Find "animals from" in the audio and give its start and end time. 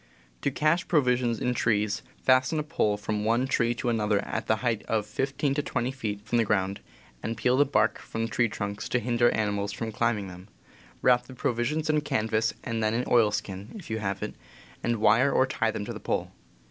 9.29-9.91